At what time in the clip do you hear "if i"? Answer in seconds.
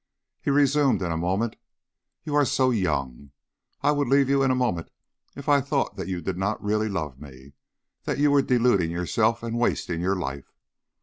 5.35-5.61